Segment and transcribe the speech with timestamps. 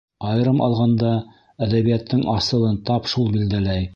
[0.27, 1.11] Айырым алғанда,
[1.67, 3.89] әҙәбиәттең асылын тап шул билдәләй.